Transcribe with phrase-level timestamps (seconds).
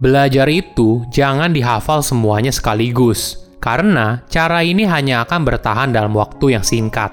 [0.00, 6.64] Belajar itu jangan dihafal semuanya sekaligus, karena cara ini hanya akan bertahan dalam waktu yang
[6.64, 7.12] singkat.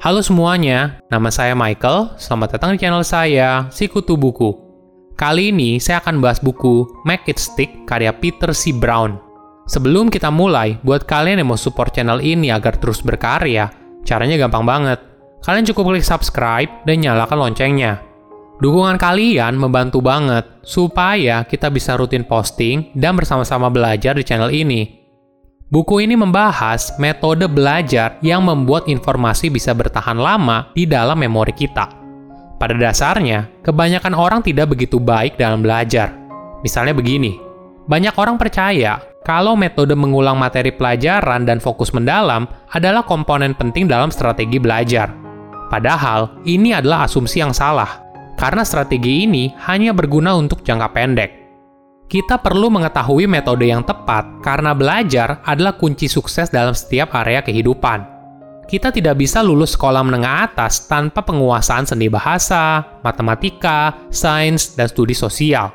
[0.00, 2.16] Halo semuanya, nama saya Michael.
[2.16, 4.56] Selamat datang di channel saya, Sikutu Buku.
[5.20, 8.72] Kali ini saya akan bahas buku Make It Stick karya Peter C.
[8.72, 9.20] Brown.
[9.68, 13.68] Sebelum kita mulai, buat kalian yang mau support channel ini agar terus berkarya,
[14.08, 14.96] caranya gampang banget.
[15.44, 18.07] Kalian cukup klik subscribe dan nyalakan loncengnya
[18.58, 24.98] Dukungan kalian membantu banget supaya kita bisa rutin posting dan bersama-sama belajar di channel ini.
[25.70, 31.86] Buku ini membahas metode belajar yang membuat informasi bisa bertahan lama di dalam memori kita.
[32.58, 36.10] Pada dasarnya, kebanyakan orang tidak begitu baik dalam belajar.
[36.66, 37.38] Misalnya begini,
[37.86, 44.10] banyak orang percaya kalau metode mengulang materi pelajaran dan fokus mendalam adalah komponen penting dalam
[44.10, 45.14] strategi belajar.
[45.70, 48.07] Padahal, ini adalah asumsi yang salah
[48.38, 51.30] karena strategi ini hanya berguna untuk jangka pendek.
[52.08, 58.16] Kita perlu mengetahui metode yang tepat karena belajar adalah kunci sukses dalam setiap area kehidupan.
[58.64, 65.12] Kita tidak bisa lulus sekolah menengah atas tanpa penguasaan seni bahasa, matematika, sains, dan studi
[65.12, 65.72] sosial.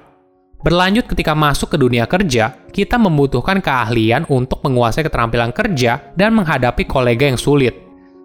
[0.63, 6.87] Berlanjut ketika masuk ke dunia kerja, kita membutuhkan keahlian untuk menguasai keterampilan kerja dan menghadapi
[6.87, 7.75] kolega yang sulit.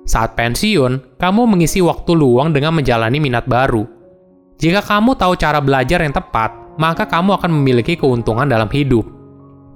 [0.09, 3.98] Saat pensiun, kamu mengisi waktu luang dengan menjalani minat baru,
[4.59, 6.51] jika kamu tahu cara belajar yang tepat,
[6.83, 9.07] maka kamu akan memiliki keuntungan dalam hidup.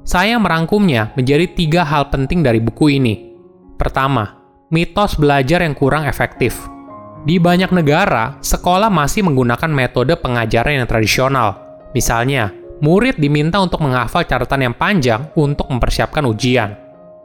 [0.02, 3.38] Saya merangkumnya menjadi tiga hal penting dari buku ini.
[3.78, 4.42] Pertama,
[4.74, 6.66] mitos belajar yang kurang efektif.
[7.22, 11.62] Di banyak negara, sekolah masih menggunakan metode pengajaran yang tradisional.
[11.94, 12.50] Misalnya,
[12.82, 16.74] murid diminta untuk menghafal catatan yang panjang untuk mempersiapkan ujian.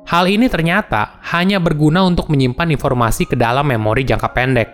[0.05, 4.69] Hal ini ternyata hanya berguna untuk menyimpan informasi ke dalam memori jangka pendek.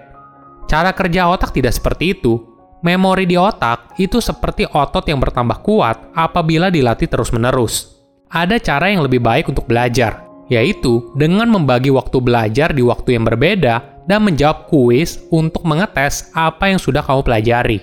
[0.68, 2.53] Cara kerja otak tidak seperti itu,
[2.84, 7.96] memori di otak itu seperti otot yang bertambah kuat apabila dilatih terus-menerus.
[8.28, 13.24] Ada cara yang lebih baik untuk belajar, yaitu dengan membagi waktu belajar di waktu yang
[13.24, 17.80] berbeda dan menjawab kuis untuk mengetes apa yang sudah kamu pelajari.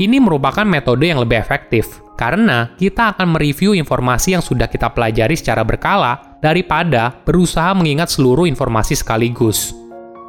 [0.00, 5.38] Ini merupakan metode yang lebih efektif, karena kita akan mereview informasi yang sudah kita pelajari
[5.38, 9.74] secara berkala daripada berusaha mengingat seluruh informasi sekaligus.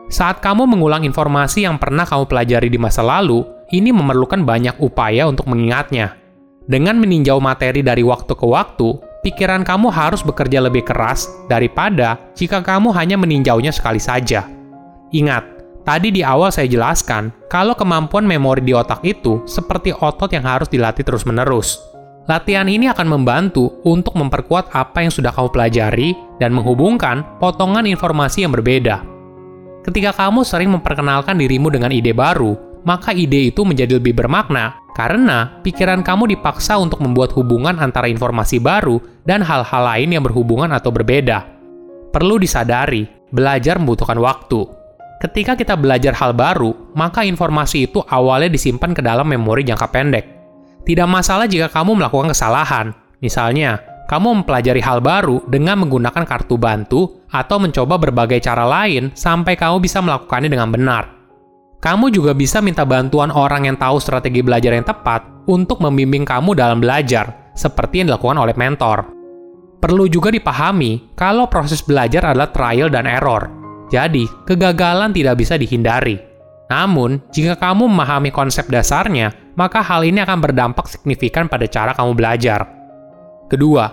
[0.05, 3.41] Saat kamu mengulang informasi yang pernah kamu pelajari di masa lalu,
[3.73, 6.17] ini memerlukan banyak upaya untuk mengingatnya.
[6.65, 12.61] Dengan meninjau materi dari waktu ke waktu, pikiran kamu harus bekerja lebih keras daripada jika
[12.61, 14.45] kamu hanya meninjaunya sekali saja.
[15.13, 15.45] Ingat,
[15.85, 20.69] tadi di awal saya jelaskan kalau kemampuan memori di otak itu seperti otot yang harus
[20.69, 21.77] dilatih terus-menerus.
[22.25, 28.41] Latihan ini akan membantu untuk memperkuat apa yang sudah kamu pelajari dan menghubungkan potongan informasi
[28.41, 29.05] yang berbeda.
[29.85, 35.59] Ketika kamu sering memperkenalkan dirimu dengan ide baru, maka ide itu menjadi lebih bermakna karena
[35.65, 40.93] pikiran kamu dipaksa untuk membuat hubungan antara informasi baru dan hal-hal lain yang berhubungan atau
[40.93, 41.43] berbeda.
[42.15, 43.03] Perlu disadari,
[43.33, 44.63] belajar membutuhkan waktu.
[45.19, 50.25] Ketika kita belajar hal baru, maka informasi itu awalnya disimpan ke dalam memori jangka pendek.
[50.85, 52.93] Tidak masalah jika kamu melakukan kesalahan.
[53.19, 59.57] Misalnya, kamu mempelajari hal baru dengan menggunakan kartu bantu atau mencoba berbagai cara lain sampai
[59.57, 61.14] kamu bisa melakukannya dengan benar.
[61.83, 66.57] Kamu juga bisa minta bantuan orang yang tahu strategi belajar yang tepat untuk membimbing kamu
[66.57, 69.05] dalam belajar, seperti yang dilakukan oleh mentor.
[69.77, 73.53] Perlu juga dipahami kalau proses belajar adalah trial dan error,
[73.93, 76.17] jadi kegagalan tidak bisa dihindari.
[76.65, 82.17] Namun, jika kamu memahami konsep dasarnya, maka hal ini akan berdampak signifikan pada cara kamu
[82.17, 82.65] belajar.
[83.45, 83.85] Kedua,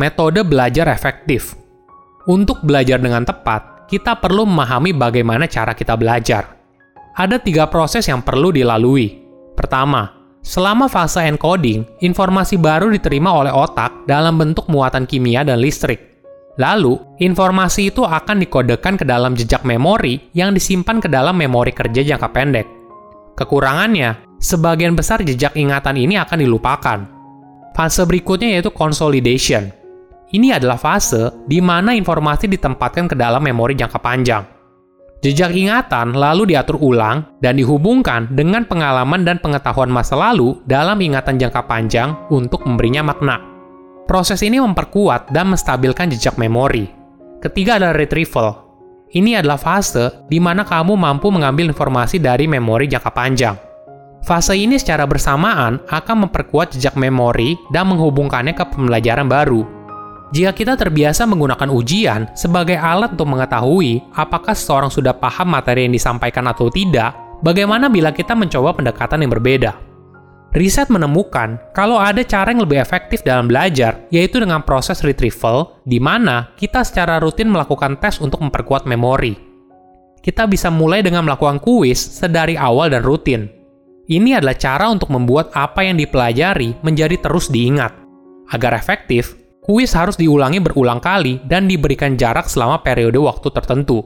[0.00, 1.52] metode belajar efektif.
[2.24, 6.63] Untuk belajar dengan tepat, kita perlu memahami bagaimana cara kita belajar
[7.14, 9.22] ada tiga proses yang perlu dilalui.
[9.54, 10.10] Pertama,
[10.42, 16.14] selama fase encoding, informasi baru diterima oleh otak dalam bentuk muatan kimia dan listrik.
[16.58, 22.02] Lalu, informasi itu akan dikodekan ke dalam jejak memori yang disimpan ke dalam memori kerja
[22.02, 22.66] jangka pendek.
[23.34, 26.98] Kekurangannya, sebagian besar jejak ingatan ini akan dilupakan.
[27.74, 29.70] Fase berikutnya yaitu consolidation.
[30.30, 34.53] Ini adalah fase di mana informasi ditempatkan ke dalam memori jangka panjang.
[35.24, 41.40] Jejak ingatan lalu diatur ulang dan dihubungkan dengan pengalaman dan pengetahuan masa lalu dalam ingatan
[41.40, 43.40] jangka panjang untuk memberinya makna.
[44.04, 46.92] Proses ini memperkuat dan menstabilkan jejak memori.
[47.40, 48.68] Ketiga adalah retrieval.
[49.16, 53.56] Ini adalah fase di mana kamu mampu mengambil informasi dari memori jangka panjang.
[54.28, 59.83] Fase ini secara bersamaan akan memperkuat jejak memori dan menghubungkannya ke pembelajaran baru,
[60.34, 65.94] jika kita terbiasa menggunakan ujian sebagai alat untuk mengetahui apakah seseorang sudah paham materi yang
[65.94, 67.14] disampaikan atau tidak,
[67.46, 69.78] bagaimana bila kita mencoba pendekatan yang berbeda?
[70.50, 76.02] Riset menemukan kalau ada cara yang lebih efektif dalam belajar, yaitu dengan proses retrieval, di
[76.02, 79.38] mana kita secara rutin melakukan tes untuk memperkuat memori.
[80.18, 83.46] Kita bisa mulai dengan melakukan kuis sedari awal dan rutin.
[84.10, 87.94] Ini adalah cara untuk membuat apa yang dipelajari menjadi terus diingat.
[88.50, 94.04] Agar efektif, kuis harus diulangi berulang kali dan diberikan jarak selama periode waktu tertentu.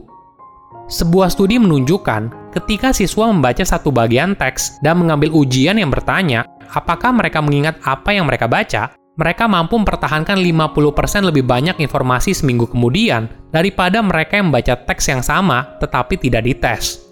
[0.88, 7.12] Sebuah studi menunjukkan ketika siswa membaca satu bagian teks dan mengambil ujian yang bertanya apakah
[7.12, 13.28] mereka mengingat apa yang mereka baca, mereka mampu mempertahankan 50% lebih banyak informasi seminggu kemudian
[13.50, 17.04] daripada mereka yang membaca teks yang sama tetapi tidak dites.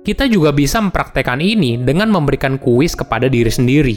[0.00, 3.96] Kita juga bisa mempraktekkan ini dengan memberikan kuis kepada diri sendiri.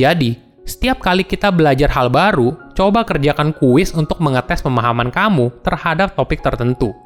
[0.00, 6.16] Jadi, setiap kali kita belajar hal baru, coba kerjakan kuis untuk mengetes pemahaman kamu terhadap
[6.16, 6.96] topik tertentu.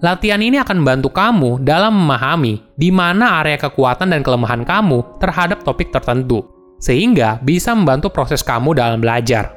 [0.00, 5.60] Latihan ini akan membantu kamu dalam memahami di mana area kekuatan dan kelemahan kamu terhadap
[5.64, 6.44] topik tertentu,
[6.80, 9.52] sehingga bisa membantu proses kamu dalam belajar.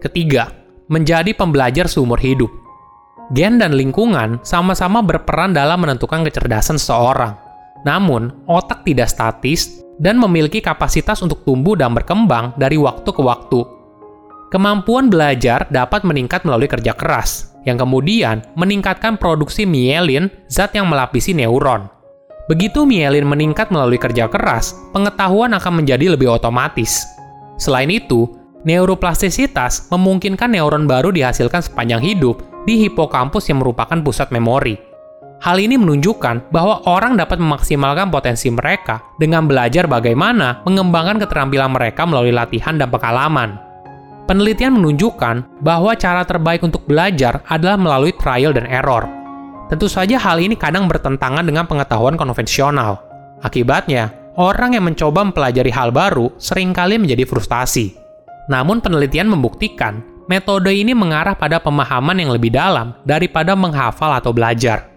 [0.00, 0.52] Ketiga,
[0.88, 2.48] menjadi pembelajar seumur hidup.
[3.36, 7.45] Gen dan lingkungan sama-sama berperan dalam menentukan kecerdasan seseorang.
[7.84, 13.60] Namun, otak tidak statis dan memiliki kapasitas untuk tumbuh dan berkembang dari waktu ke waktu.
[14.54, 21.34] Kemampuan belajar dapat meningkat melalui kerja keras, yang kemudian meningkatkan produksi mielin, zat yang melapisi
[21.34, 21.90] neuron.
[22.46, 27.02] Begitu mielin meningkat melalui kerja keras, pengetahuan akan menjadi lebih otomatis.
[27.58, 28.30] Selain itu,
[28.62, 34.78] neuroplastisitas memungkinkan neuron baru dihasilkan sepanjang hidup di hipokampus yang merupakan pusat memori.
[35.36, 42.08] Hal ini menunjukkan bahwa orang dapat memaksimalkan potensi mereka dengan belajar bagaimana mengembangkan keterampilan mereka
[42.08, 43.60] melalui latihan dan pengalaman.
[44.26, 49.06] Penelitian menunjukkan bahwa cara terbaik untuk belajar adalah melalui trial dan error.
[49.70, 52.98] Tentu saja hal ini kadang bertentangan dengan pengetahuan konvensional.
[53.44, 57.94] Akibatnya, orang yang mencoba mempelajari hal baru sering kali menjadi frustasi.
[58.50, 64.95] Namun penelitian membuktikan, metode ini mengarah pada pemahaman yang lebih dalam daripada menghafal atau belajar.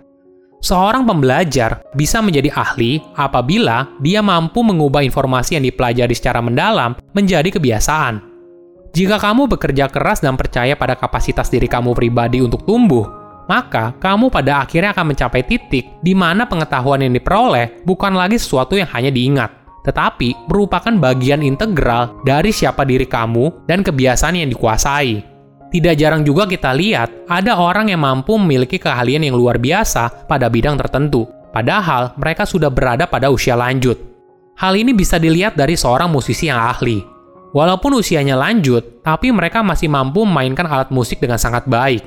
[0.60, 7.48] Seorang pembelajar bisa menjadi ahli apabila dia mampu mengubah informasi yang dipelajari secara mendalam menjadi
[7.48, 8.30] kebiasaan
[8.90, 13.06] jika kamu bekerja keras dan percaya pada kapasitas diri kamu pribadi untuk tumbuh,
[13.46, 18.74] maka kamu pada akhirnya akan mencapai titik di mana pengetahuan yang diperoleh bukan lagi sesuatu
[18.74, 19.54] yang hanya diingat,
[19.86, 25.39] tetapi merupakan bagian integral dari siapa diri kamu dan kebiasaan yang dikuasai.
[25.70, 30.50] Tidak jarang juga kita lihat ada orang yang mampu memiliki keahlian yang luar biasa pada
[30.50, 33.98] bidang tertentu, padahal mereka sudah berada pada usia lanjut.
[34.58, 37.20] Hal ini bisa dilihat dari seorang musisi yang ahli,
[37.50, 42.06] Walaupun usianya lanjut, tapi mereka masih mampu memainkan alat musik dengan sangat baik.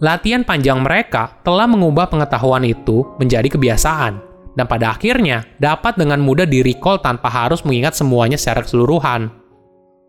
[0.00, 4.12] Latihan panjang mereka telah mengubah pengetahuan itu menjadi kebiasaan,
[4.56, 9.28] dan pada akhirnya dapat dengan mudah di-recall tanpa harus mengingat semuanya secara keseluruhan.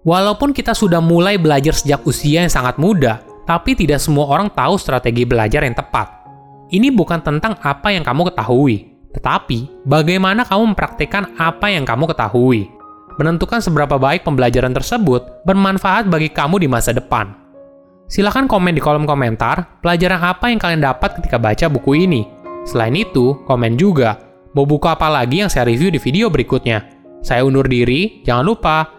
[0.08, 4.80] Walaupun kita sudah mulai belajar sejak usia yang sangat muda, tapi tidak semua orang tahu
[4.80, 6.08] strategi belajar yang tepat.
[6.72, 12.80] Ini bukan tentang apa yang kamu ketahui, tetapi bagaimana kamu mempraktikkan apa yang kamu ketahui
[13.20, 17.36] menentukan seberapa baik pembelajaran tersebut bermanfaat bagi kamu di masa depan.
[18.08, 22.24] Silahkan komen di kolom komentar pelajaran apa yang kalian dapat ketika baca buku ini.
[22.64, 24.18] Selain itu, komen juga
[24.56, 26.96] mau buku apa lagi yang saya review di video berikutnya.
[27.20, 28.99] Saya undur diri, jangan lupa